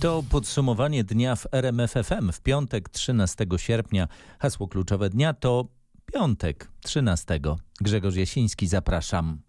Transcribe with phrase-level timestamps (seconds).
[0.00, 4.08] To podsumowanie dnia w RMFFM w piątek 13 sierpnia.
[4.38, 5.68] Hasło kluczowe dnia to
[6.12, 7.40] piątek 13.
[7.80, 9.40] Grzegorz Jasiński, zapraszam.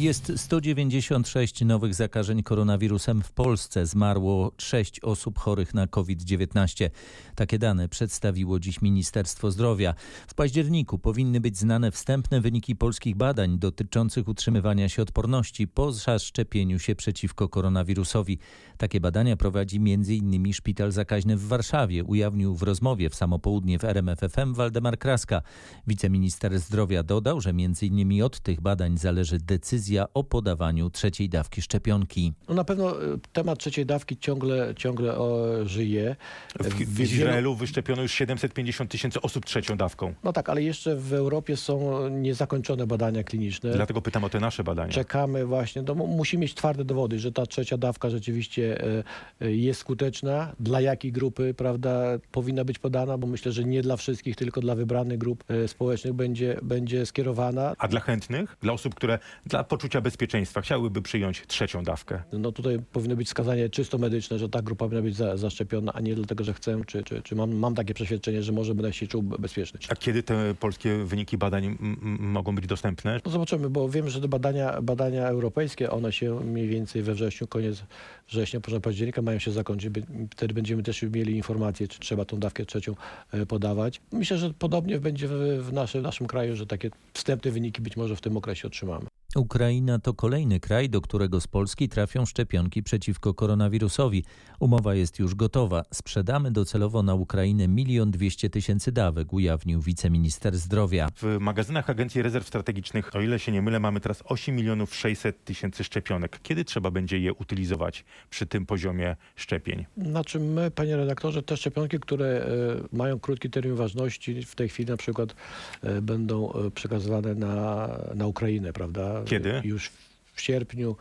[0.00, 3.86] Jest 196 nowych zakażeń koronawirusem w Polsce.
[3.86, 6.90] Zmarło 6 osób chorych na COVID-19.
[7.34, 9.94] Takie dane przedstawiło dziś Ministerstwo Zdrowia.
[10.26, 16.78] W październiku powinny być znane wstępne wyniki polskich badań dotyczących utrzymywania się odporności po zaszczepieniu
[16.78, 18.38] się przeciwko koronawirusowi.
[18.76, 20.52] Takie badania prowadzi m.in.
[20.52, 25.42] Szpital Zakaźny w Warszawie, ujawnił w rozmowie w samopołudnie w RMFFM Waldemar Kraska.
[25.86, 28.22] Wiceminister zdrowia dodał, że m.in.
[28.22, 32.32] od tych badań zależy decyzja o podawaniu trzeciej dawki szczepionki.
[32.48, 36.16] No na pewno e, temat trzeciej dawki ciągle, ciągle o, żyje.
[36.60, 40.14] W, w Izraelu wyszczepiono już 750 tysięcy osób trzecią dawką.
[40.24, 43.70] No tak, ale jeszcze w Europie są niezakończone badania kliniczne.
[43.72, 44.92] Dlatego pytam o te nasze badania.
[44.92, 49.04] Czekamy właśnie, no, musimy mieć twarde dowody, że ta trzecia dawka rzeczywiście e,
[49.40, 50.52] e, jest skuteczna.
[50.60, 54.74] Dla jakiej grupy, prawda, powinna być podana, bo myślę, że nie dla wszystkich, tylko dla
[54.74, 57.74] wybranych grup społecznych będzie, będzie skierowana.
[57.78, 58.56] A dla chętnych?
[58.62, 62.22] Dla osób, które dla poczucia bezpieczeństwa chciałyby przyjąć trzecią dawkę?
[62.32, 66.00] No tutaj powinno być wskazanie czysto medyczne, że ta grupa powinna być za, zaszczepiona, a
[66.00, 69.06] nie dlatego, że chcę, czy, czy, czy mam, mam takie przeświadczenie, że może będę się
[69.06, 69.80] czuł bezpieczny.
[69.88, 71.78] A kiedy te polskie wyniki badań
[72.18, 73.20] mogą być dostępne?
[73.24, 77.46] No zobaczymy, bo wiem, że te badania, badania europejskie, one się mniej więcej we wrześniu,
[77.46, 77.82] koniec
[78.28, 79.90] września, początek października mają się zakończyć.
[80.30, 82.94] Wtedy będziemy też mieli informacje, czy trzeba tą dawkę trzecią
[83.32, 84.00] e, podawać.
[84.12, 85.32] Myślę, że podobnie będzie w,
[85.62, 89.06] w, naszym, w naszym kraju, że takie wstępne wyniki być może w tym okresie otrzymamy.
[89.36, 94.24] Ukraina to kolejny kraj, do którego z Polski trafią szczepionki przeciwko koronawirusowi.
[94.60, 95.82] Umowa jest już gotowa.
[95.94, 101.08] Sprzedamy docelowo na Ukrainę milion dwieście tysięcy dawek, ujawnił wiceminister zdrowia.
[101.16, 105.44] W magazynach Agencji Rezerw Strategicznych, o ile się nie mylę, mamy teraz 8 milionów 600
[105.44, 106.40] tysięcy szczepionek.
[106.42, 109.86] Kiedy trzeba będzie je utylizować przy tym poziomie szczepień?
[109.96, 114.90] Znaczy my, panie redaktorze, te szczepionki, które e, mają krótki termin ważności, w tej chwili
[114.90, 115.34] na przykład
[115.82, 119.19] e, będą e, przekazywane na, na Ukrainę, prawda?
[119.24, 119.60] Kiedy?
[119.64, 119.90] Już
[120.34, 120.96] w sierpniu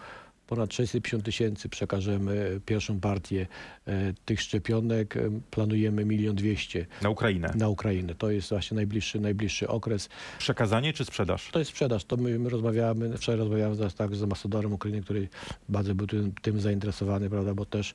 [0.49, 3.47] ponad 650 tysięcy przekażemy pierwszą partię
[3.87, 5.17] e, tych szczepionek.
[5.17, 6.85] E, planujemy milion dwieście.
[7.01, 7.51] Na Ukrainę?
[7.55, 8.15] Na Ukrainę.
[8.15, 10.09] To jest właśnie najbliższy, najbliższy okres.
[10.39, 11.49] Przekazanie czy sprzedaż?
[11.51, 12.05] To jest sprzedaż.
[12.05, 15.27] To my, my rozmawiamy, wczoraj rozmawiałem z, tak, z ambasadorem Ukrainy, który
[15.69, 17.93] bardzo był tym, tym zainteresowany, prawda, bo też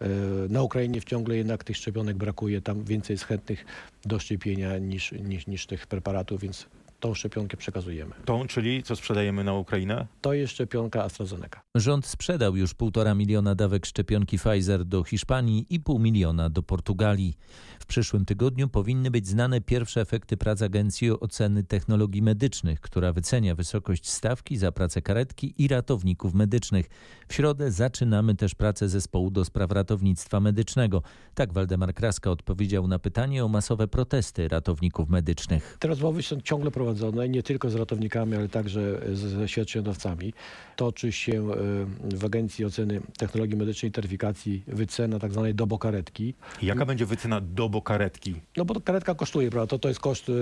[0.00, 0.08] e,
[0.48, 2.60] na Ukrainie wciągle jednak tych szczepionek brakuje.
[2.60, 3.64] Tam więcej jest chętnych
[4.04, 6.66] do szczepienia niż, niż, niż tych preparatów, więc
[7.00, 8.14] tą szczepionkę przekazujemy.
[8.24, 10.06] Tą, czyli co sprzedajemy na Ukrainę?
[10.20, 11.60] To jest szczepionka AstraZeneca.
[11.74, 17.34] Rząd sprzedał już półtora miliona dawek szczepionki Pfizer do Hiszpanii i pół miliona do Portugalii.
[17.80, 23.54] W przyszłym tygodniu powinny być znane pierwsze efekty prac Agencji Oceny Technologii Medycznych, która wycenia
[23.54, 26.86] wysokość stawki za pracę karetki i ratowników medycznych.
[27.28, 31.02] W środę zaczynamy też pracę zespołu do spraw ratownictwa medycznego.
[31.34, 35.76] Tak Waldemar Kraska odpowiedział na pytanie o masowe protesty ratowników medycznych.
[35.80, 36.83] Te rozmowy są ciągle prowadzone,
[37.28, 40.32] nie tylko z ratownikami, ale także ze świadczeniodawcami.
[40.76, 46.34] Toczy się e, w Agencji Oceny Technologii Medycznej i Taryfikacji wycena tak zwanej dobokaretki.
[46.62, 48.34] Jaka będzie wycena dobokaretki?
[48.56, 49.66] No bo karetka kosztuje, prawda?
[49.66, 50.32] To, to jest koszt e,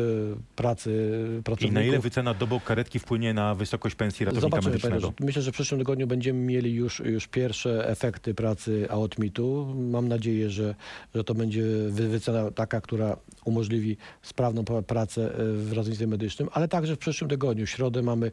[0.57, 1.71] pracy pracowników.
[1.71, 5.13] I na ile wycena dobokaretki wpłynie na wysokość pensji ratownika Zobaczymy, medycznego?
[5.13, 9.75] Panie, myślę, że w przyszłym tygodniu będziemy mieli już, już pierwsze efekty pracy AOTMIT-u.
[9.75, 10.75] Mam nadzieję, że,
[11.15, 16.97] że to będzie wycena taka, która umożliwi sprawną pracę e, w ratownictwie medycznym, ale także
[16.97, 18.33] w przyszłym tygodniu, w środę mamy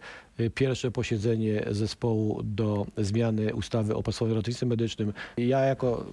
[0.55, 5.13] pierwsze posiedzenie zespołu do zmiany ustawy o podstawowym ratownictwie medycznym.
[5.37, 6.05] Ja jako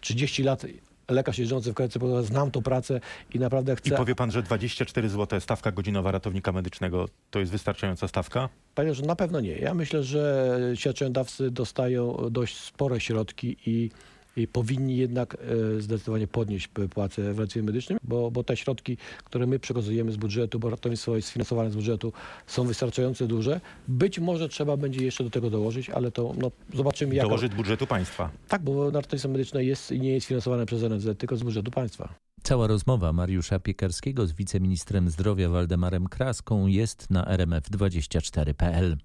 [0.00, 0.66] 30 lat
[1.08, 3.00] lekarz jeżdżący w karetce pogotowia, znam tą pracę
[3.34, 3.94] i naprawdę chcę...
[3.94, 8.48] I powie pan, że 24 zł stawka godzinowa ratownika medycznego to jest wystarczająca stawka?
[8.74, 9.52] Panie, że na pewno nie.
[9.58, 13.90] Ja myślę, że świadczeniodawcy dostają dość spore środki i
[14.36, 19.46] i powinni jednak e, zdecydowanie podnieść płace w ratownictwie medycznym, bo, bo te środki, które
[19.46, 22.12] my przekazujemy z budżetu, bo ratownictwo jest sfinansowane z budżetu,
[22.46, 23.60] są wystarczająco duże.
[23.88, 27.26] Być może trzeba będzie jeszcze do tego dołożyć, ale to no, zobaczymy jak...
[27.26, 28.30] Dołożyć z budżetu państwa.
[28.48, 32.14] Tak, bo ratownictwo medyczne jest i nie jest finansowane przez NFZ, tylko z budżetu państwa.
[32.42, 38.96] Cała rozmowa Mariusza Piekarskiego z wiceministrem zdrowia Waldemarem Kraską jest na rmf24.pl.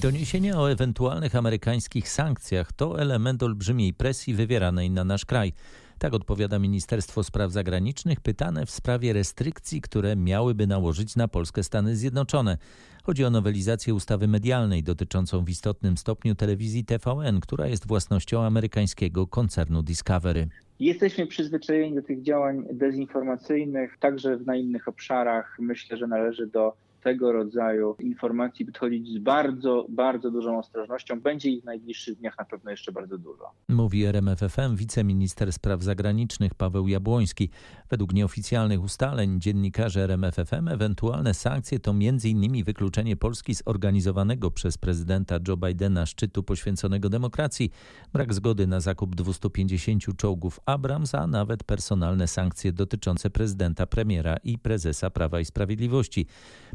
[0.00, 5.52] Doniesienia o ewentualnych amerykańskich sankcjach to element olbrzymiej presji wywieranej na nasz kraj.
[5.98, 11.96] Tak odpowiada Ministerstwo Spraw Zagranicznych, pytane w sprawie restrykcji, które miałyby nałożyć na Polskę Stany
[11.96, 12.58] Zjednoczone.
[13.02, 19.26] Chodzi o nowelizację ustawy medialnej dotyczącą w istotnym stopniu telewizji TVN, która jest własnością amerykańskiego
[19.26, 20.48] koncernu Discovery.
[20.80, 25.56] Jesteśmy przyzwyczajeni do tych działań dezinformacyjnych, także na innych obszarach.
[25.60, 31.20] Myślę, że należy do tego rodzaju informacji podchodzić z bardzo, bardzo dużą ostrożnością.
[31.20, 33.50] Będzie ich w najbliższych dniach na pewno jeszcze bardzo dużo.
[33.68, 37.50] Mówi RMFFM wiceminister spraw zagranicznych Paweł Jabłoński.
[37.90, 42.64] Według nieoficjalnych ustaleń dziennikarze RMFFM ewentualne sankcje to m.in.
[42.64, 47.70] wykluczenie Polski z organizowanego przez prezydenta Joe Bidena szczytu poświęconego demokracji,
[48.12, 54.58] brak zgody na zakup 250 czołgów Abrams, a nawet personalne sankcje dotyczące prezydenta, premiera i
[54.58, 56.26] prezesa Prawa i Sprawiedliwości.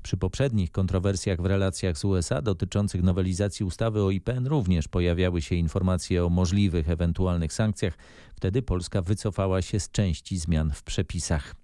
[0.04, 5.56] Przy poprzednich kontrowersjach w relacjach z USA dotyczących nowelizacji ustawy o IPN również pojawiały się
[5.56, 7.98] informacje o możliwych ewentualnych sankcjach.
[8.36, 11.56] Wtedy Polska wycofała się z części zmian w przepisach.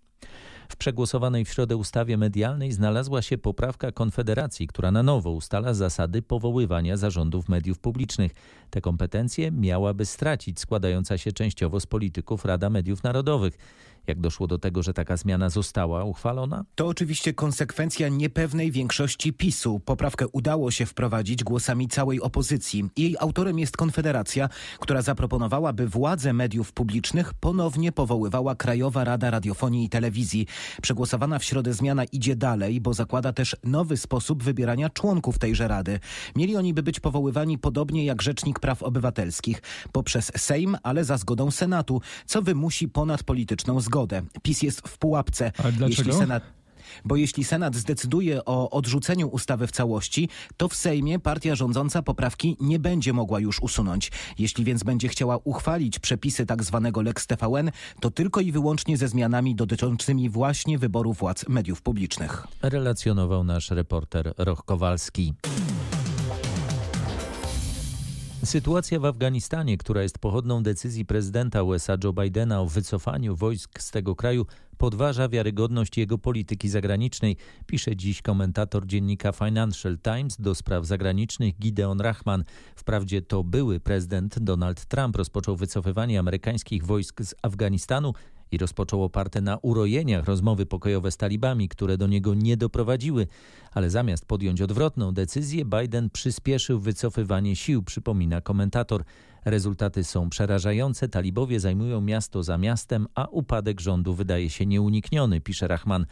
[0.70, 6.22] W przegłosowanej w środę ustawie medialnej znalazła się poprawka Konfederacji, która na nowo ustala zasady
[6.22, 8.32] powoływania zarządów mediów publicznych.
[8.70, 13.58] Te kompetencje miałaby stracić składająca się częściowo z polityków Rada Mediów Narodowych.
[14.08, 16.66] Jak doszło do tego, że taka zmiana została uchwalona?
[16.76, 19.80] To oczywiście konsekwencja niepewnej większości PiSu.
[19.80, 22.90] Poprawkę udało się wprowadzić głosami całej opozycji.
[22.98, 24.50] Jej autorem jest Konfederacja,
[24.80, 30.48] która zaproponowała, by władze mediów publicznych ponownie powoływała Krajowa Rada Radiofonii i Telewizji.
[30.82, 36.00] Przegłosowana w środę zmiana idzie dalej, bo zakłada też nowy sposób wybierania członków tejże rady.
[36.36, 39.62] Mieli oni by być powoływani podobnie jak Rzecznik Praw Obywatelskich,
[39.92, 44.22] poprzez Sejm, ale za zgodą Senatu, co wymusi ponadpolityczną zgodę zgodę.
[44.44, 45.52] PiS jest w pułapce.
[45.58, 46.10] Ale dlaczego?
[46.10, 46.44] Jeśli Senat
[47.06, 52.58] bo jeśli Senat zdecyduje o odrzuceniu ustawy w całości, to w Sejmie partia rządząca poprawki
[52.60, 54.12] nie będzie mogła już usunąć.
[54.40, 56.82] Jeśli więc będzie chciała uchwalić przepisy tzw.
[56.84, 62.48] Tak Lex TVN, to tylko i wyłącznie ze zmianami dotyczącymi właśnie wyboru władz mediów publicznych.
[62.62, 65.34] Relacjonował nasz reporter Roch Kowalski.
[68.44, 73.92] Sytuacja w Afganistanie, która jest pochodną decyzji prezydenta USA Joe Bidena o wycofaniu wojsk z
[73.92, 74.46] tego kraju,
[74.78, 82.02] podważa wiarygodność jego polityki zagranicznej, pisze dziś komentator dziennika Financial Times do spraw zagranicznych Gideon
[82.02, 82.44] Rahman.
[82.76, 88.14] Wprawdzie to były prezydent Donald Trump rozpoczął wycofywanie amerykańskich wojsk z Afganistanu
[88.52, 93.28] i rozpoczął oparte na urojeniach rozmowy pokojowe z talibami, które do niego nie doprowadziły,
[93.72, 99.04] ale zamiast podjąć odwrotną decyzję, Biden przyspieszył wycofywanie sił, przypomina komentator.
[99.50, 101.10] Rezultaty są przerażające.
[101.10, 106.06] Talibowie zajmują miasto za miastem, a upadek rządu wydaje się nieunikniony, pisze Rahman.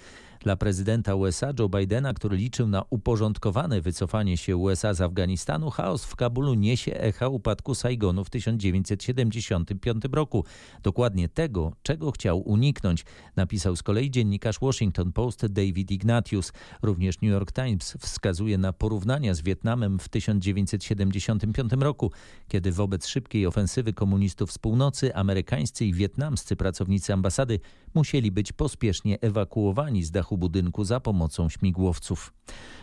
[0.45, 6.05] Dla prezydenta USA Joe Bidena, który liczył na uporządkowane wycofanie się USA z Afganistanu, chaos
[6.05, 10.45] w Kabulu niesie echa upadku Saigonu w 1975 roku.
[10.83, 13.05] Dokładnie tego, czego chciał uniknąć,
[13.35, 16.53] napisał z kolei dziennikarz Washington Post David Ignatius.
[16.81, 22.11] Również New York Times wskazuje na porównania z Wietnamem w 1975 roku,
[22.47, 27.60] kiedy wobec szybkiej ofensywy komunistów z północy amerykańscy i wietnamscy pracownicy ambasady
[27.95, 32.33] musieli być pospiesznie ewakuowani z dachu budynku za pomocą śmigłowców.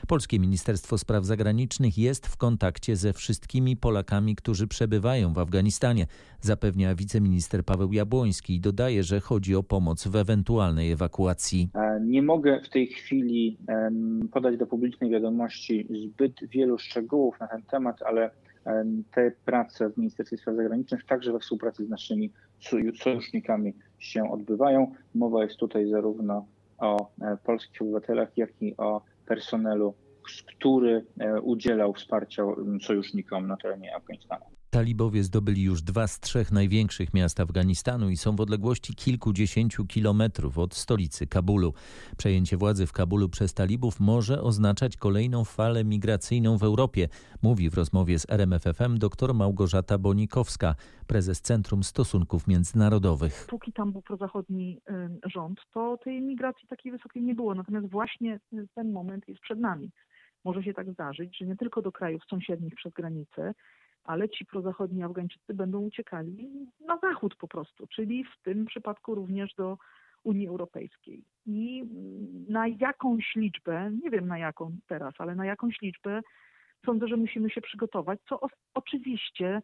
[0.08, 6.06] Polskie Ministerstwo Spraw Zagranicznych jest w kontakcie ze wszystkimi Polakami, którzy przebywają w Afganistanie,
[6.40, 11.68] zapewnia wiceminister Paweł Jabłoński i dodaje, że chodzi o pomoc w ewentualnej ewakuacji.
[11.74, 13.58] E, nie mogę w tej chwili
[14.32, 18.30] podać do publicznej wiadomości zbyt wielu szczegółów na ten temat, ale
[19.14, 22.32] te prace w Ministerstwie Spraw Zagranicznych także we współpracy z naszymi
[23.00, 24.92] sojusznikami się odbywają.
[25.14, 26.46] Mowa jest tutaj zarówno
[26.78, 29.94] o e, polskich obywatelach, jak i o personelu,
[30.46, 32.42] który e, udzielał wsparcia
[32.82, 34.44] sojusznikom na terenie Afganistanu.
[34.74, 40.58] Talibowie zdobyli już dwa z trzech największych miast Afganistanu i są w odległości kilkudziesięciu kilometrów
[40.58, 41.74] od stolicy Kabulu.
[42.18, 47.08] Przejęcie władzy w Kabulu przez talibów może oznaczać kolejną falę migracyjną w Europie,
[47.42, 50.74] mówi w rozmowie z RMFFM dr Małgorzata Bonikowska,
[51.06, 53.46] prezes Centrum Stosunków Międzynarodowych.
[53.50, 54.80] Póki tam był prozachodni
[55.34, 57.54] rząd, to tej migracji takiej wysokiej nie było.
[57.54, 58.40] Natomiast właśnie
[58.74, 59.90] ten moment jest przed nami.
[60.44, 63.54] Może się tak zdarzyć, że nie tylko do krajów sąsiednich przez granicę,
[64.04, 69.54] ale ci prozachodni Afgańczycy będą uciekali na zachód po prostu, czyli w tym przypadku również
[69.54, 69.78] do
[70.24, 71.24] Unii Europejskiej.
[71.46, 71.84] I
[72.48, 76.20] na jakąś liczbę, nie wiem na jaką teraz, ale na jakąś liczbę
[76.86, 79.62] sądzę, że musimy się przygotować, co o, oczywiście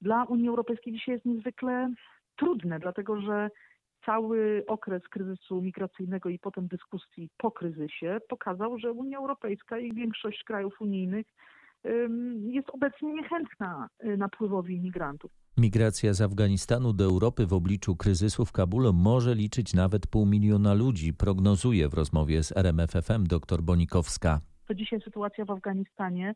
[0.00, 1.92] dla Unii Europejskiej dzisiaj jest niezwykle
[2.36, 3.50] trudne, dlatego że
[4.04, 10.44] cały okres kryzysu migracyjnego i potem dyskusji po kryzysie pokazał, że Unia Europejska i większość
[10.44, 11.26] krajów unijnych
[12.40, 15.30] jest obecnie niechętna y, napływowi imigrantów.
[15.56, 20.74] Migracja z Afganistanu do Europy w obliczu kryzysu w Kabulu może liczyć nawet pół miliona
[20.74, 24.40] ludzi, prognozuje w rozmowie z RMFFM dr Bonikowska.
[24.66, 26.34] To dzisiaj sytuacja w Afganistanie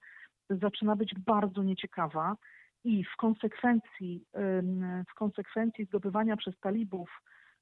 [0.50, 2.36] zaczyna być bardzo nieciekawa
[2.84, 4.24] i w konsekwencji,
[5.10, 7.10] w konsekwencji zdobywania przez talibów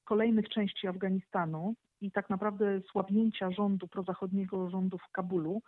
[0.03, 5.61] kolejnych części Afganistanu i tak naprawdę słabnięcia rządu prozachodniego, rządu w Kabulu,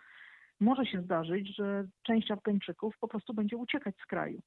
[0.64, 4.42] może się zdarzyć, że część Afgańczyków po prostu będzie uciekać z kraju.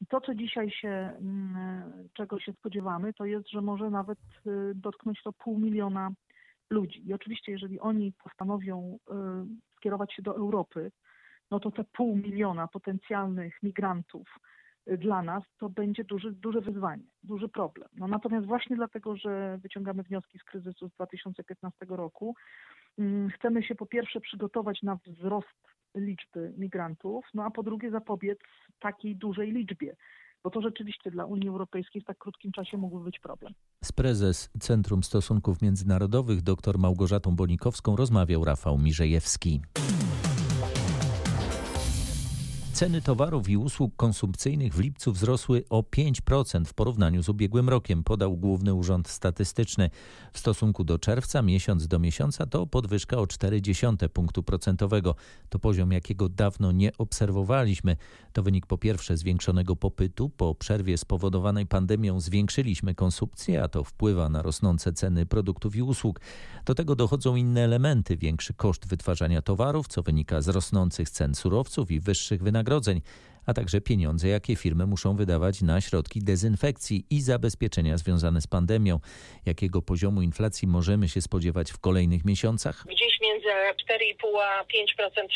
[0.00, 4.72] I to, co dzisiaj się, mm, czego się spodziewamy, to jest, że może nawet y,
[4.74, 6.10] dotknąć to pół miliona
[6.70, 7.08] ludzi.
[7.08, 9.14] I oczywiście, jeżeli oni postanowią y,
[9.76, 10.90] skierować się do Europy,
[11.50, 14.38] no to te pół miliona potencjalnych migrantów
[14.86, 17.88] dla nas to będzie duży, duże wyzwanie, duży problem.
[17.96, 22.34] No natomiast właśnie dlatego, że wyciągamy wnioski z kryzysu z 2015 roku,
[22.98, 28.38] mm, chcemy się po pierwsze przygotować na wzrost liczby migrantów, no a po drugie zapobiec
[28.80, 29.96] takiej dużej liczbie
[30.44, 33.52] bo to rzeczywiście dla Unii Europejskiej w tak krótkim czasie mógłby być problem.
[33.84, 39.60] Z prezes Centrum Stosunków Międzynarodowych dr Małgorzatą Bonikowską rozmawiał Rafał Mirzejewski.
[42.74, 48.04] Ceny towarów i usług konsumpcyjnych w lipcu wzrosły o 5% w porównaniu z ubiegłym rokiem,
[48.04, 49.90] podał Główny Urząd Statystyczny.
[50.32, 55.14] W stosunku do czerwca, miesiąc do miesiąca, to podwyżka o 0,4 punktu procentowego.
[55.48, 57.96] To poziom, jakiego dawno nie obserwowaliśmy.
[58.32, 60.30] To wynik po pierwsze zwiększonego popytu.
[60.30, 66.20] Po przerwie spowodowanej pandemią zwiększyliśmy konsumpcję, a to wpływa na rosnące ceny produktów i usług.
[66.64, 68.16] Do tego dochodzą inne elementy.
[68.16, 73.00] Większy koszt wytwarzania towarów, co wynika z rosnących cen surowców i wyższych wynagrodzeń wynagrodzeń,
[73.46, 79.00] a także pieniądze, jakie firmy muszą wydawać na środki dezynfekcji i zabezpieczenia związane z pandemią.
[79.46, 82.84] Jakiego poziomu inflacji możemy się spodziewać w kolejnych miesiącach?
[82.86, 84.68] Gdzieś między 4,5 a 5%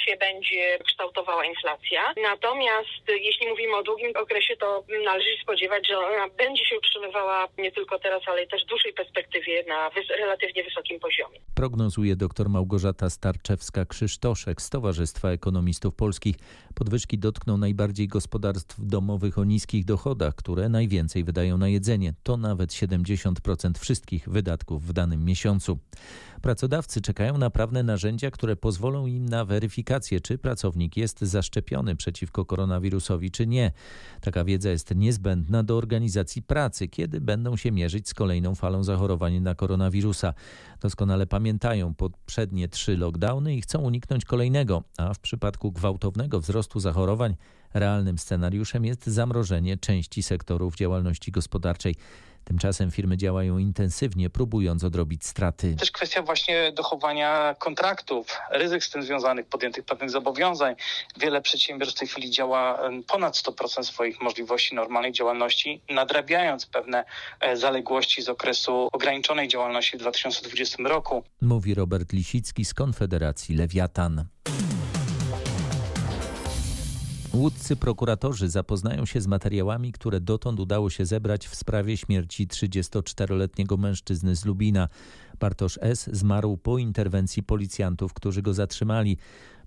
[0.05, 2.01] się będzie kształtowała inflacja.
[2.23, 7.49] Natomiast jeśli mówimy o długim okresie, to należy się spodziewać, że ona będzie się utrzymywała
[7.59, 11.39] nie tylko teraz, ale też w dłuższej perspektywie na wys relatywnie wysokim poziomie.
[11.55, 16.37] Prognozuje dr Małgorzata Starczewska-Krzysztoszek z Towarzystwa Ekonomistów Polskich.
[16.79, 22.15] Podwyżki dotkną najbardziej gospodarstw domowych o niskich dochodach, które najwięcej wydają na jedzenie.
[22.23, 25.79] To nawet 70% wszystkich wydatków w danym miesiącu.
[26.43, 32.45] Pracodawcy czekają na prawne narzędzia, które pozwolą im na weryfikację, czy pracownik jest zaszczepiony przeciwko
[32.45, 33.73] koronawirusowi, czy nie.
[34.21, 39.41] Taka wiedza jest niezbędna do organizacji pracy, kiedy będą się mierzyć z kolejną falą zachorowań
[39.41, 40.35] na koronawirusa.
[40.81, 47.35] Doskonale pamiętają poprzednie trzy lockdowny i chcą uniknąć kolejnego, a w przypadku gwałtownego wzrostu zachorowań
[47.75, 51.95] realnym scenariuszem jest zamrożenie części sektorów działalności gospodarczej.
[52.45, 55.77] Tymczasem firmy działają intensywnie, próbując odrobić straty.
[55.77, 60.75] Też kwestia właśnie dochowania kontraktów, ryzyk z tym związanych, podjętych pewnych zobowiązań.
[61.21, 67.05] Wiele przedsiębiorstw w tej chwili działa ponad 100% swoich możliwości normalnej działalności, nadrabiając pewne
[67.41, 71.25] e, zaległości z okresu ograniczonej działalności w 2020 roku.
[71.41, 74.25] Mówi Robert Lisicki z Konfederacji Lewiatan.
[77.35, 83.77] Łódcy prokuratorzy zapoznają się z materiałami, które dotąd udało się zebrać w sprawie śmierci 34-letniego
[83.77, 84.89] mężczyzny z Lubina.
[85.41, 86.11] Bartosz S.
[86.13, 89.17] zmarł po interwencji policjantów, którzy go zatrzymali.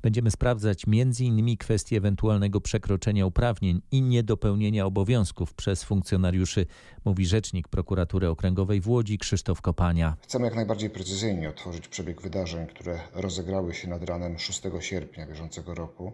[0.02, 1.58] Będziemy sprawdzać m.in.
[1.58, 6.66] kwestię ewentualnego przekroczenia uprawnień i niedopełnienia obowiązków przez funkcjonariuszy,
[7.06, 10.16] mówi rzecznik prokuratury okręgowej w Łodzi Krzysztof Kopania.
[10.22, 15.76] Chcemy jak najbardziej precyzyjnie otworzyć przebieg wydarzeń, które rozegrały się nad ranem 6 sierpnia bieżącego
[15.76, 16.14] roku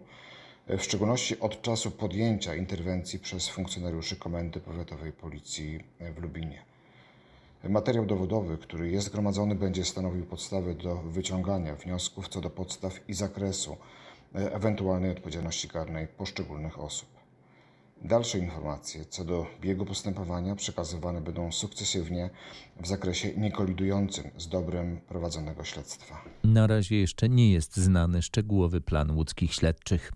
[0.68, 5.84] w szczególności od czasu podjęcia interwencji przez funkcjonariuszy Komendy Powiatowej Policji
[6.16, 6.62] w Lubinie.
[7.68, 13.14] Materiał dowodowy, który jest zgromadzony, będzie stanowił podstawę do wyciągania wniosków co do podstaw i
[13.14, 13.76] zakresu
[14.34, 17.08] e, ewentualnej odpowiedzialności karnej poszczególnych osób.
[18.04, 22.30] Dalsze informacje co do biegu postępowania przekazywane będą sukcesywnie
[22.80, 26.24] w zakresie niekolidującym z dobrem prowadzonego śledztwa.
[26.44, 30.12] Na razie jeszcze nie jest znany szczegółowy plan łódzkich śledczych.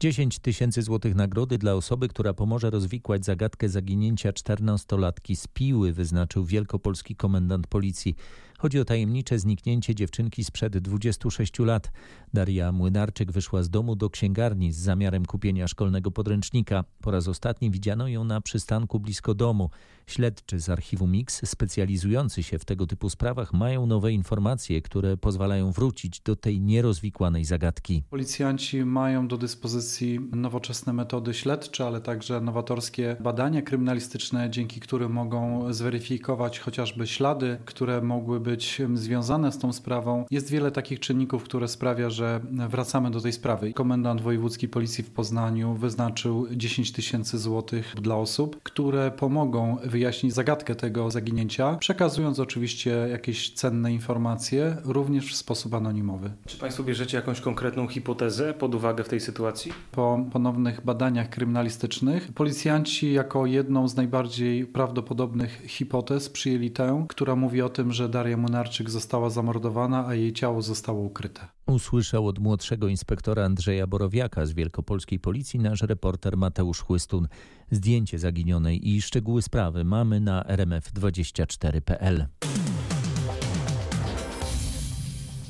[0.00, 6.44] 10 tysięcy złotych nagrody dla osoby, która pomoże rozwikłać zagadkę zaginięcia 14-latki z Piły, wyznaczył
[6.44, 8.14] wielkopolski komendant policji.
[8.58, 11.90] Chodzi o tajemnicze zniknięcie dziewczynki sprzed 26 lat.
[12.34, 16.84] Daria Młynarczyk wyszła z domu do księgarni z zamiarem kupienia szkolnego podręcznika.
[17.02, 19.70] Po raz ostatni widziano ją na przystanku blisko domu.
[20.08, 25.72] Śledczy z archiwum Mix, specjalizujący się w tego typu sprawach, mają nowe informacje, które pozwalają
[25.72, 28.02] wrócić do tej nierozwikłanej zagadki.
[28.10, 35.72] Policjanci mają do dyspozycji nowoczesne metody śledcze, ale także nowatorskie badania kryminalistyczne, dzięki którym mogą
[35.72, 40.24] zweryfikować chociażby ślady, które mogłyby być związane z tą sprawą.
[40.30, 43.72] Jest wiele takich czynników, które sprawia, że wracamy do tej sprawy.
[43.72, 49.97] Komendant Wojewódzki Policji w Poznaniu wyznaczył 10 tysięcy złotych dla osób, które pomogą wyjaśnić
[50.28, 56.30] zagadkę tego zaginięcia, przekazując oczywiście jakieś cenne informacje, również w sposób anonimowy.
[56.46, 59.72] Czy Państwo bierzecie jakąś konkretną hipotezę pod uwagę w tej sytuacji?
[59.92, 67.62] Po ponownych badaniach kryminalistycznych policjanci jako jedną z najbardziej prawdopodobnych hipotez przyjęli tę, która mówi
[67.62, 71.48] o tym, że Daria Młynarczyk została zamordowana, a jej ciało zostało ukryte.
[71.66, 77.28] Usłyszał od młodszego inspektora Andrzeja Borowiaka z Wielkopolskiej Policji nasz reporter Mateusz Chłystun.
[77.70, 82.26] Zdjęcie zaginionej i szczegóły sprawy mamy na rmf24.pl.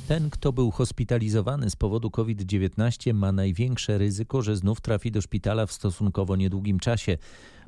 [0.09, 5.67] Ten, kto był hospitalizowany z powodu COVID-19, ma największe ryzyko, że znów trafi do szpitala
[5.67, 7.19] w stosunkowo niedługim czasie.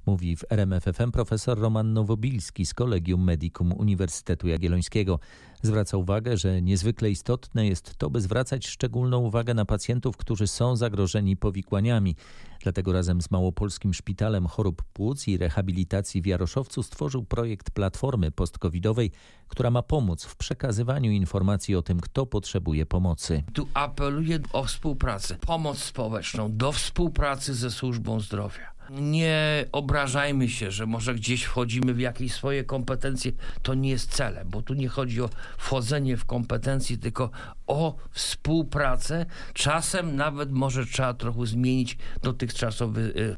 [0.06, 5.18] Mówi w RMFFM profesor Roman Nowobilski z Kolegium Medicum Uniwersytetu Jagiellońskiego.
[5.62, 10.76] Zwraca uwagę, że niezwykle istotne jest to, by zwracać szczególną uwagę na pacjentów, którzy są
[10.76, 12.16] zagrożeni powikłaniami.
[12.62, 19.10] Dlatego razem z Małopolskim Szpitalem Chorób Płuc i Rehabilitacji w Jaroszowcu stworzył projekt platformy postcovidowej,
[19.48, 23.42] która ma pomóc w przekazywaniu informacji o tym, kto potrzebuje pomocy.
[23.52, 28.79] Tu apeluję o współpracę, pomoc społeczną, do współpracy ze służbą zdrowia.
[28.90, 33.32] Nie obrażajmy się, że może gdzieś wchodzimy w jakieś swoje kompetencje.
[33.62, 35.28] To nie jest celem, bo tu nie chodzi o
[35.58, 37.30] wchodzenie w kompetencje, tylko
[37.66, 39.26] o współpracę.
[39.54, 43.36] Czasem nawet może trzeba trochę zmienić dotychczasowy y,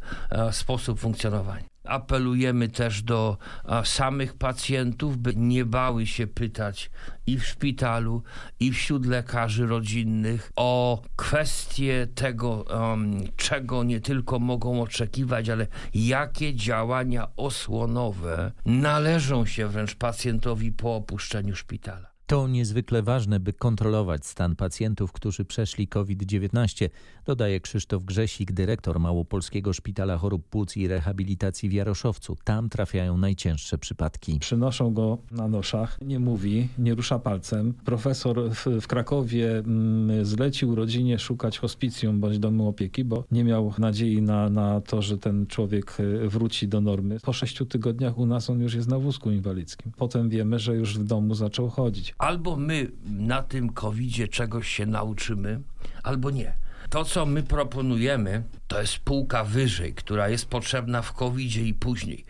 [0.48, 1.71] y, sposób funkcjonowania.
[1.84, 3.38] Apelujemy też do
[3.84, 6.90] samych pacjentów, by nie bały się pytać
[7.26, 8.22] i w szpitalu,
[8.60, 16.54] i wśród lekarzy rodzinnych o kwestie tego, um, czego nie tylko mogą oczekiwać, ale jakie
[16.54, 22.11] działania osłonowe należą się wręcz pacjentowi po opuszczeniu szpitala.
[22.32, 26.88] To niezwykle ważne, by kontrolować stan pacjentów, którzy przeszli COVID-19,
[27.26, 32.36] dodaje Krzysztof Grzesik, dyrektor Małopolskiego Szpitala Chorób Płuc i Rehabilitacji w Jaroszowcu.
[32.44, 34.38] Tam trafiają najcięższe przypadki.
[34.38, 37.74] Przynoszą go na noszach, nie mówi, nie rusza palcem.
[37.84, 43.74] Profesor w, w Krakowie mm, zlecił rodzinie szukać hospicjum bądź domu opieki, bo nie miał
[43.78, 47.20] nadziei na, na to, że ten człowiek y, wróci do normy.
[47.22, 49.92] Po sześciu tygodniach u nas on już jest na wózku inwalidzkim.
[49.96, 52.14] Potem wiemy, że już w domu zaczął chodzić.
[52.22, 55.60] Albo my na tym COVID-zie czegoś się nauczymy,
[56.02, 56.54] albo nie.
[56.90, 62.24] To, co my proponujemy, to jest półka wyżej, która jest potrzebna w covid i później.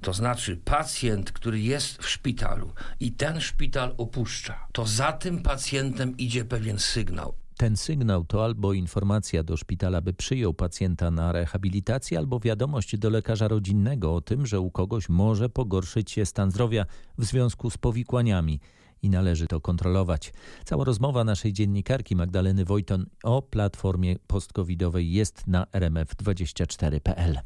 [0.00, 6.16] To znaczy, pacjent, który jest w szpitalu i ten szpital opuszcza, to za tym pacjentem
[6.16, 7.34] idzie pewien sygnał.
[7.56, 13.10] Ten sygnał to albo informacja do szpitala, by przyjął pacjenta na rehabilitację, albo wiadomość do
[13.10, 16.86] lekarza rodzinnego o tym, że u kogoś może pogorszyć się stan zdrowia
[17.18, 18.60] w związku z powikłaniami
[19.04, 20.32] i należy to kontrolować.
[20.64, 27.38] Cała rozmowa naszej dziennikarki Magdaleny Wojton o platformie postcovidowej jest na rmf24.pl.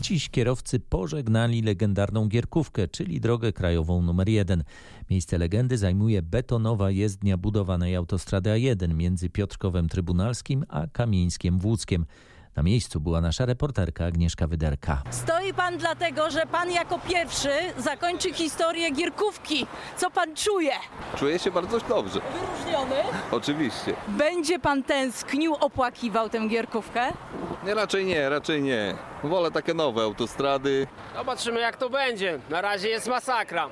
[0.00, 4.64] Dziś kierowcy pożegnali legendarną Gierkówkę, czyli drogę krajową numer 1.
[5.10, 12.06] Miejsce legendy zajmuje betonowa jezdnia budowanej autostrady A1 między Piotrkowem Trybunalskim a Kamieńskiem Włódzkiem.
[12.58, 15.02] Na miejscu była nasza reporterka Agnieszka Wyderka.
[15.10, 19.66] Stoi pan dlatego, że pan jako pierwszy zakończy historię Gierkówki.
[19.96, 20.72] Co pan czuje?
[21.16, 22.20] Czuję się bardzo dobrze.
[22.20, 23.02] Wyróżniony?
[23.30, 23.94] Oczywiście.
[24.08, 27.12] Będzie pan tęsknił, opłakiwał tę Gierkówkę?
[27.64, 28.94] Nie, raczej nie, raczej nie.
[29.24, 30.86] Wolę takie nowe autostrady.
[31.16, 32.38] Zobaczymy jak to będzie.
[32.50, 33.68] Na razie jest masakra.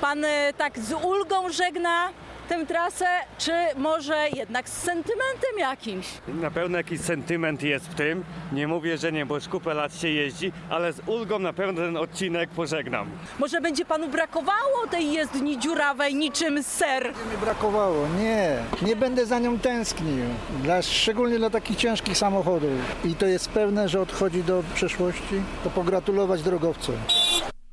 [0.00, 2.08] Pan y, tak z ulgą żegna
[2.48, 3.06] tę trasę,
[3.38, 6.06] czy może jednak z sentymentem jakimś?
[6.28, 8.24] Na pewno jakiś sentyment jest w tym.
[8.52, 11.82] Nie mówię, że nie, bo już kupę lat się jeździ, ale z ulgą na pewno
[11.82, 13.10] ten odcinek pożegnam.
[13.38, 17.04] Może będzie panu brakowało tej jezdni dziurawej niczym ser?
[17.04, 18.56] Nie mi brakowało, nie.
[18.82, 20.24] Nie będę za nią tęsknił.
[20.62, 22.70] Dla, szczególnie dla takich ciężkich samochodów.
[23.04, 25.42] I to jest pewne, że odchodzi do przeszłości.
[25.64, 26.94] To pogratulować drogowcom.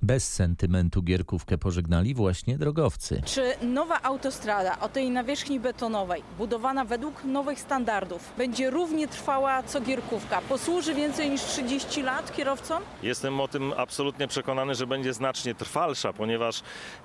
[0.06, 3.22] Bez sentymentu Gierkówkę pożegnali właśnie drogowcy.
[3.26, 9.82] Czy nowa autostrada o tej nawierzchni betonowej, budowana według nowych standardów, będzie równie trwała co
[9.82, 10.42] Gierkówka?
[10.42, 12.84] Posłuży więcej niż 30 lat kierowcom?
[13.04, 16.62] Jestem o tym absolutnie przekonany, że będzie znacznie trwalsza, ponieważ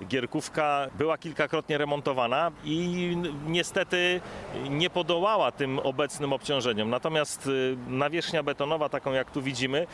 [0.07, 4.21] Gierkówka była kilkakrotnie remontowana i niestety
[4.69, 6.89] nie podołała tym obecnym obciążeniom.
[6.89, 9.87] Natomiast y, nawierzchnia betonowa, taką jak tu widzimy,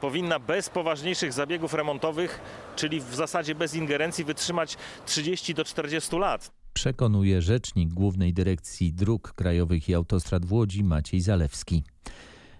[0.00, 2.40] powinna bez poważniejszych zabiegów remontowych,
[2.76, 6.50] czyli w zasadzie bez ingerencji, wytrzymać 30 do 40 lat.
[6.72, 11.84] Przekonuje rzecznik Głównej Dyrekcji Dróg Krajowych i Autostrad w Łodzi Maciej Zalewski.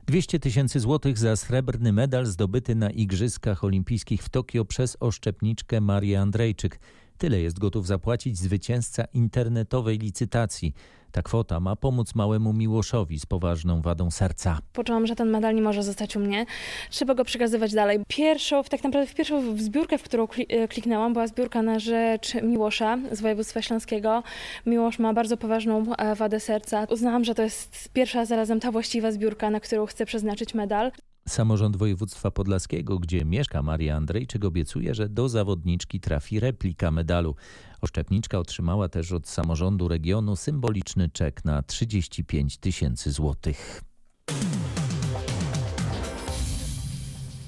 [0.07, 6.21] 200 tysięcy złotych za srebrny medal zdobyty na Igrzyskach Olimpijskich w Tokio przez oszczepniczkę Marię
[6.21, 6.81] Andrejczyk.
[7.19, 10.75] Tyle jest gotów zapłacić zwycięzca internetowej licytacji.
[11.15, 14.59] Ta kwota ma pomóc małemu Miłoszowi z poważną wadą serca.
[14.73, 16.47] Poczułam, że ten medal nie może zostać u mnie.
[16.91, 17.99] Trzeba go przekazywać dalej.
[18.09, 22.99] Pierwszą, tak naprawdę w pierwszą zbiórkę, w którą e, kliknęłam, była zbiórka na rzecz Miłosza
[23.13, 24.23] z województwa śląskiego.
[24.67, 26.87] Miłosz ma bardzo poważną e, wadę serca.
[26.91, 30.93] Uznałam, że to jest pierwsza, zarazem ta właściwa zbiórka, na którą chcę przeznaczyć medal.
[31.29, 37.35] Samorząd województwa podlaskiego, gdzie mieszka Maria Andrejczyk, obiecuje, że do zawodniczki trafi replika medalu.
[37.81, 43.83] Oszczepniczka otrzymała też od samorządu regionu symboliczny czek na 35 tysięcy złotych.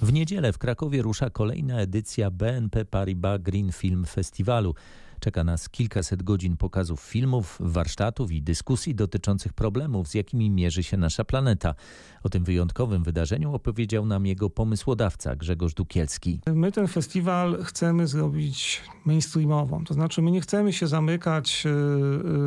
[0.03, 4.75] W niedzielę w Krakowie rusza kolejna edycja BNP Paribas Green Film Festiwalu.
[5.21, 10.97] Czeka nas kilkaset godzin pokazów filmów, warsztatów i dyskusji dotyczących problemów, z jakimi mierzy się
[10.97, 11.75] nasza planeta.
[12.23, 16.41] O tym wyjątkowym wydarzeniu opowiedział nam jego pomysłodawca Grzegorz Dukielski.
[16.47, 21.71] My ten festiwal chcemy zrobić mainstreamową, to znaczy my nie chcemy się zamykać e,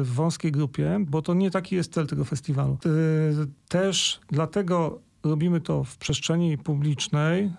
[0.04, 2.78] w wąskiej grupie, bo to nie taki jest cel tego festiwalu.
[2.86, 2.90] E,
[3.68, 7.52] też dlatego Robimy to w przestrzeni publicznej, e,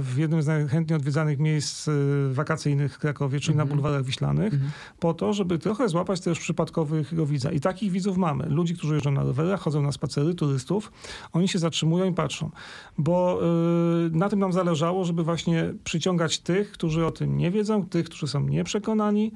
[0.00, 1.92] w jednym z najchętniej odwiedzanych miejsc e,
[2.32, 3.70] wakacyjnych w Krakowie, czyli mm -hmm.
[3.70, 4.98] na bulwarach Wiślanych, mm -hmm.
[5.00, 7.52] po to, żeby trochę złapać też przypadkowych widza.
[7.52, 8.46] I takich widzów mamy.
[8.48, 10.92] Ludzi, którzy jeżdżą na rowerach, chodzą na spacery, turystów.
[11.32, 12.50] Oni się zatrzymują i patrzą.
[12.98, 17.86] Bo e, na tym nam zależało, żeby właśnie przyciągać tych, którzy o tym nie wiedzą,
[17.86, 19.32] tych, którzy są nieprzekonani.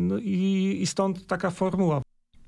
[0.00, 2.02] No i, i stąd taka formuła.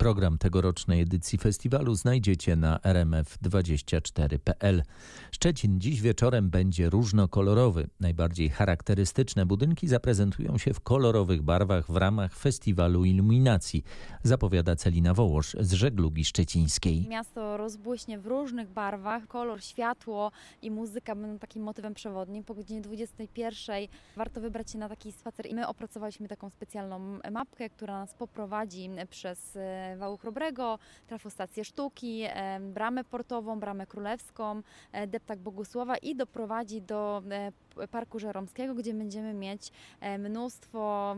[0.07, 4.83] Program tegorocznej edycji festiwalu znajdziecie na rmf24.pl.
[5.31, 7.89] Szczecin dziś wieczorem będzie różnokolorowy.
[8.01, 13.85] Najbardziej charakterystyczne budynki zaprezentują się w kolorowych barwach w ramach festiwalu iluminacji,
[14.23, 17.07] zapowiada Celina Wołosz z żeglugi szczecińskiej.
[17.09, 19.27] Miasto rozbłyśnie w różnych barwach.
[19.27, 22.45] Kolor, światło i muzyka będą takim motywem przewodnim.
[22.45, 27.71] Po godzinie 21 warto wybrać się na taki spacer i my opracowaliśmy taką specjalną mapkę,
[27.71, 29.59] która nas poprowadzi przez
[29.97, 32.25] Wału Chrobrego, trafostację sztuki,
[32.61, 37.53] bramę portową, bramę królewską, e, deptak Bogusława i doprowadzi do e,
[37.91, 41.17] Parku Żeromskiego, gdzie będziemy mieć e, mnóstwo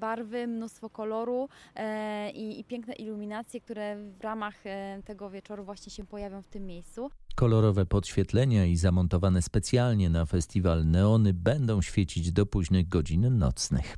[0.00, 1.48] barwy, mnóstwo koloru
[2.34, 4.54] i, i piękne iluminacje, które w ramach
[5.04, 7.10] tego wieczoru właśnie się pojawią w tym miejscu.
[7.34, 13.96] Kolorowe podświetlenia i zamontowane specjalnie na festiwal neony będą świecić do późnych godzin nocnych.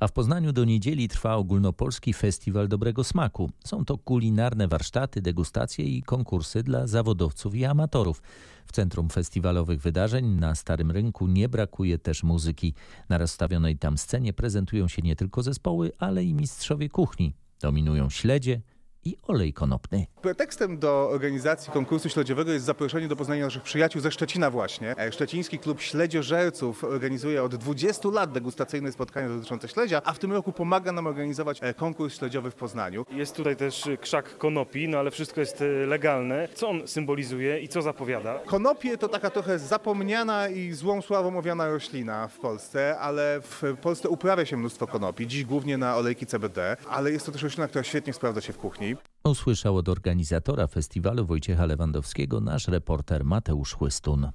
[0.00, 3.50] A w Poznaniu do niedzieli trwa ogólnopolski Festiwal Dobrego Smaku.
[3.64, 8.22] Są to kulinarne warsztaty, degustacje i konkursy dla zawodowców i amatorów.
[8.66, 12.74] W centrum festiwalowych wydarzeń na Starym Rynku nie brakuje też muzyki.
[13.08, 17.34] Na rozstawionej tam scenie prezentują się nie tylko zespoły, ale i mistrzowie kuchni.
[17.60, 18.60] Dominują śledzie,
[19.06, 20.06] i olej konopny.
[20.22, 24.94] Pretekstem do organizacji konkursu śledziowego jest zaproszenie do poznania naszych przyjaciół ze Szczecina właśnie.
[24.98, 30.32] E, Szczeciński Klub Śledziożerców organizuje od 20 lat degustacyjne spotkania dotyczące śledzia, a w tym
[30.32, 33.06] roku pomaga nam organizować e, konkurs śledziowy w Poznaniu.
[33.10, 36.48] Jest tutaj też krzak konopi, no ale wszystko jest e, legalne.
[36.54, 38.38] Co on symbolizuje i co zapowiada?
[38.46, 44.08] Konopie to taka trochę zapomniana i złą sławą owiana roślina w Polsce, ale w Polsce
[44.08, 47.84] uprawia się mnóstwo konopi, dziś głównie na olejki CBD, ale jest to też roślina, która
[47.84, 48.95] świetnie sprawdza się w kuchni.
[49.24, 54.30] Usłyszał od organizatora festiwalu Wojciecha Lewandowskiego nasz reporter Mateusz Chłystun.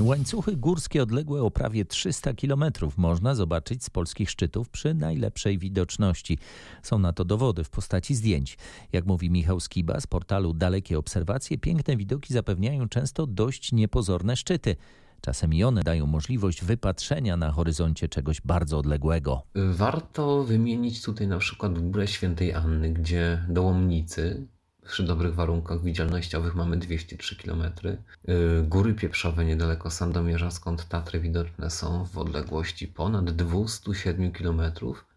[0.00, 2.64] Łańcuchy górskie odległe o prawie 300 km
[2.96, 6.38] można zobaczyć z polskich szczytów przy najlepszej widoczności.
[6.82, 8.58] Są na to dowody w postaci zdjęć.
[8.92, 14.76] Jak mówi Michał Skiba z portalu Dalekie Obserwacje, piękne widoki zapewniają często dość niepozorne szczyty.
[15.20, 19.42] Czasem i one dają możliwość wypatrzenia na horyzoncie czegoś bardzo odległego.
[19.54, 24.46] Warto wymienić tutaj na przykład Górę Świętej Anny, gdzie do Łomnicy
[24.88, 27.62] przy dobrych warunkach widzialnościowych mamy 203 km.
[27.88, 34.60] Y, góry Pieprzowe niedaleko Sandomierza, skąd Tatry widoczne są w odległości ponad 207 km.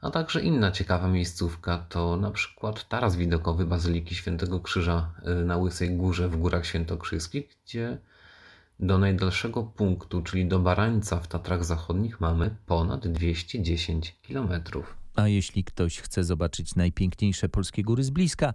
[0.01, 5.11] A także inna ciekawa miejscówka to na przykład taras widokowy Bazyliki Świętego Krzyża
[5.41, 7.97] y, na Łysej Górze w Górach Świętokrzyskich, gdzie
[8.81, 14.95] do najdalszego punktu, czyli do Barańca w Tatrach Zachodnich mamy ponad 210 kilometrów.
[15.15, 18.53] A jeśli ktoś chce zobaczyć najpiękniejsze polskie góry z bliska,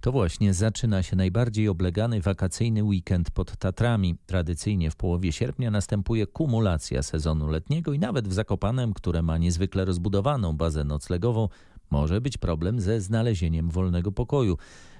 [0.00, 4.16] to właśnie zaczyna się najbardziej oblegany wakacyjny weekend pod Tatrami.
[4.26, 9.84] Tradycyjnie w połowie sierpnia następuje kumulacja sezonu letniego i nawet w Zakopanem, które ma niezwykle
[9.84, 11.48] rozbudowaną bazę noclegową,
[11.90, 14.56] może być problem ze znalezieniem wolnego pokoju.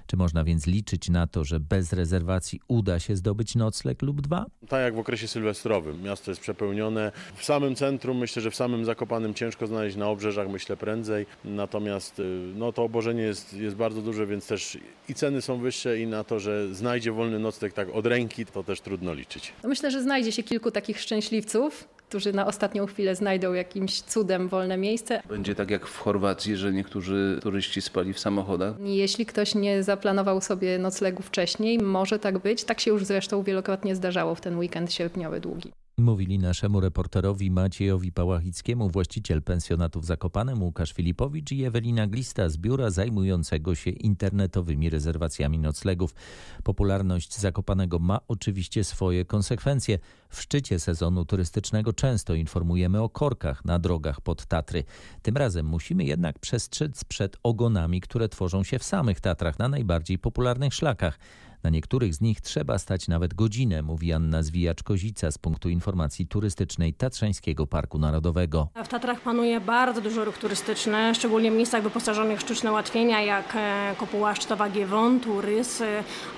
[0.07, 4.45] Czy można więc liczyć na to, że bez rezerwacji uda się zdobyć nocleg lub dwa?
[4.67, 6.01] Tak jak w okresie sylwestrowym.
[6.01, 7.11] Miasto jest przepełnione.
[7.35, 11.25] W samym centrum myślę, że w samym Zakopanym ciężko znaleźć, na obrzeżach myślę prędzej.
[11.45, 12.23] Natomiast y,
[12.55, 14.77] no, to obożenie jest, jest bardzo duże, więc też
[15.09, 18.63] i ceny są wyższe i na to, że znajdzie wolny nocleg tak od ręki, to
[18.63, 19.53] też trudno liczyć.
[19.63, 24.77] Myślę, że znajdzie się kilku takich szczęśliwców, którzy na ostatnią chwilę znajdą jakimś cudem wolne
[24.77, 25.21] miejsce.
[25.29, 28.75] Będzie tak jak w Chorwacji, że niektórzy turyści spali w samochodach?
[28.79, 32.63] Jeśli ktoś nie zaplanował sobie noclegu wcześniej, może tak być.
[32.63, 35.71] Tak się już zresztą wielokrotnie zdarzało w ten weekend sierpniowy długi.
[35.97, 42.57] Mówili naszemu reporterowi Maciejowi Pałachickiemu, właściciel pensjonatu w Zakopanem, Łukasz Filipowicz i Ewelina Glista z
[42.57, 46.15] biura zajmującego się internetowymi rezerwacjami noclegów.
[46.63, 49.99] Popularność Zakopanego ma oczywiście swoje konsekwencje.
[50.29, 54.83] W szczycie sezonu turystycznego często informujemy o korkach na drogach pod Tatry.
[55.21, 60.19] Tym razem musimy jednak przestrzec przed ogonami, które tworzą się w samych Tatrach na najbardziej
[60.19, 61.19] popularnych szlakach.
[61.65, 66.93] Na niektórych z nich trzeba stać nawet godzinę, mówi Anna Zwijacz-Kozica z punktu informacji turystycznej
[66.93, 68.67] Tatrzańskiego Parku Narodowego.
[68.83, 73.53] W Tatrach panuje bardzo dużo ruch turystyczny, szczególnie w miejscach wyposażonych w sztuczne ułatwienia, jak
[73.55, 75.83] e, Kopuła Szczytowa Giewon, Turys,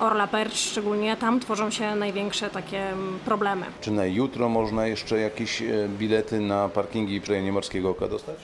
[0.00, 2.86] Orla Percz, szczególnie tam tworzą się największe takie
[3.24, 3.66] problemy.
[3.80, 8.36] Czy na jutro można jeszcze jakieś e, bilety na parkingi przy rejonie Morskiego Oka dostać?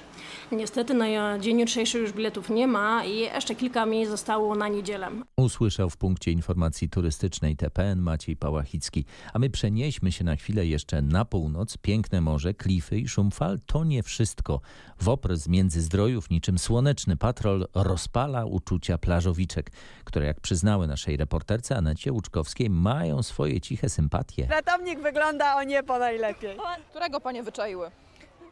[0.52, 5.10] Niestety na dzień jutrzejszy już biletów nie ma i jeszcze kilka miejsc zostało na niedzielę.
[5.36, 9.04] Usłyszał w punkcie informacji turystycznej TPN Maciej Pałachicki.
[9.32, 11.76] A my przenieśmy się na chwilę jeszcze na północ.
[11.76, 14.60] Piękne morze, klify i szum fal to nie wszystko.
[15.00, 19.70] Wopr z Międzyzdrojów niczym słoneczny patrol rozpala uczucia plażowiczek,
[20.04, 24.46] które jak przyznały naszej reporterce Anecie Łuczkowskiej mają swoje ciche sympatie.
[24.50, 26.56] Ratownik wygląda o niebo najlepiej.
[26.90, 27.90] Którego panie wyczaiły?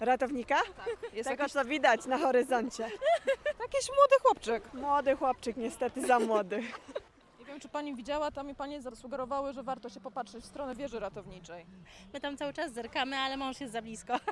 [0.04, 0.56] Ratownika?
[0.76, 1.52] Tak, jest Tego, jakiś...
[1.52, 2.82] co widać na horyzoncie.
[3.62, 4.74] Jakiś młody chłopczyk.
[4.74, 6.62] Młody chłopczyk, niestety za młody.
[7.38, 10.74] Nie wiem, czy pani widziała, tam mi panie zasugerowały, że warto się popatrzeć w stronę
[10.74, 11.66] wieży ratowniczej.
[12.12, 14.14] My tam cały czas zerkamy, ale mąż jest za blisko.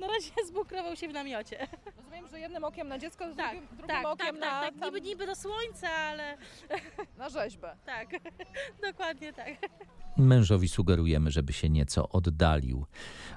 [0.00, 1.66] Na razie zbukrował się w namiocie.
[1.96, 4.84] Rozumiem, że jednym okiem na dziecko, Tak, drugim, drugim tak, okiem tak, na, tak, tak.
[4.84, 6.36] Niby, niby do słońca, ale
[7.18, 7.76] na rzeźbę.
[7.86, 8.08] tak,
[8.90, 9.48] dokładnie tak.
[10.18, 12.84] Mężowi sugerujemy, żeby się nieco oddalił.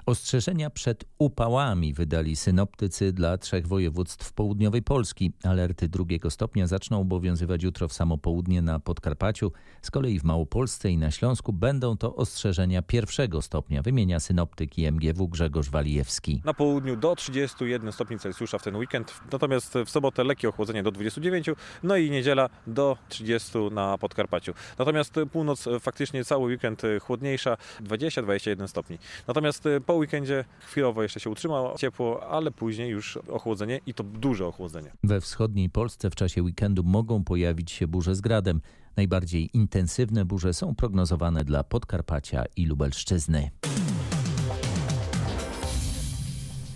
[0.06, 5.32] Ostrzeżenia przed upałami wydali synoptycy dla trzech województw południowej Polski.
[5.44, 9.52] Alerty drugiego stopnia zaczną obowiązywać jutro w samo południe na Podkarpaciu.
[9.82, 15.28] Z kolei w Małopolsce i na Śląsku będą to ostrzeżenia pierwszego stopnia, wymienia synoptyk IMGW
[15.28, 16.42] Grzegorz Walijewski.
[16.50, 20.90] Na południu do 31 stopni Celsjusza w ten weekend, natomiast w sobotę lekkie ochłodzenie do
[20.90, 21.46] 29,
[21.82, 24.54] no i niedziela do 30 na Podkarpaciu.
[24.78, 28.98] Natomiast północ faktycznie cały weekend chłodniejsza, 20-21 stopni.
[29.28, 34.46] Natomiast po weekendzie chwilowo jeszcze się utrzyma ciepło, ale później już ochłodzenie i to duże
[34.46, 34.92] ochłodzenie.
[35.04, 38.60] We wschodniej Polsce w czasie weekendu mogą pojawić się burze z gradem.
[38.96, 43.50] Najbardziej intensywne burze są prognozowane dla Podkarpacia i Lubelszczyzny.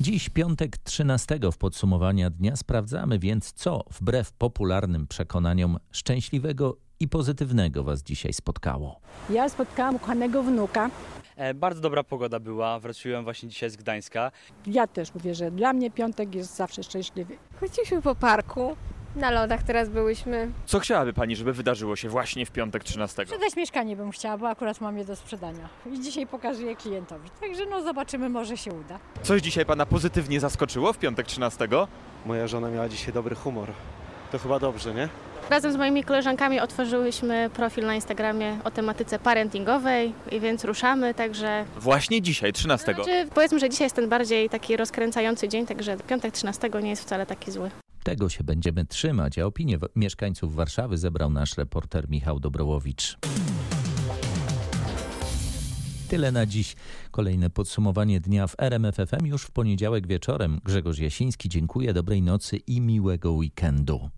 [0.05, 7.85] Dziś piątek 13 w podsumowania dnia sprawdzamy więc co wbrew popularnym przekonaniom szczęśliwego i pozytywnego
[7.85, 9.01] Was dzisiaj spotkało.
[9.31, 10.91] Ja spotkałam ukochanego wnuka.
[11.37, 14.31] E, bardzo dobra pogoda była, wróciłem właśnie dzisiaj z Gdańska.
[14.67, 17.37] Ja też mówię, że dla mnie piątek jest zawsze szczęśliwy.
[17.61, 18.77] Chodziliśmy po parku,
[19.17, 20.51] na lodach teraz byłyśmy.
[20.67, 23.23] Co chciałaby Pani, żeby wydarzyło się właśnie w piątek 13?
[23.27, 25.69] Sprzedać mieszkanie bym chciała, bo akurat mam je do sprzedania.
[25.93, 27.31] I dzisiaj pokażę je klientowi.
[27.41, 28.99] Także no zobaczymy, może się uda.
[29.23, 31.69] Coś dzisiaj Pana pozytywnie zaskoczyło w piątek 13?
[32.27, 33.69] Moja żona miała dzisiaj dobry humor.
[34.33, 35.09] To chyba dobrze, nie?
[35.51, 41.65] Razem z moimi koleżankami otworzyłyśmy profil na Instagramie o tematyce parentingowej, i więc ruszamy, także...
[41.77, 42.95] Właśnie dzisiaj, 13.
[42.95, 47.03] Znaczy, powiedzmy, że dzisiaj jest ten bardziej taki rozkręcający dzień, także piątek 13 nie jest
[47.03, 47.71] wcale taki zły.
[48.05, 53.19] Tego się będziemy trzymać, a opinię mieszkańców Warszawy zebrał nasz reporter Michał Dobrołowicz.
[56.09, 56.77] Tyle na dziś.
[57.11, 60.61] Kolejne podsumowanie dnia w RMFFM już w poniedziałek wieczorem.
[60.65, 64.11] Grzegorz Jasiński, dziękuję, dobrej nocy i miłego weekendu.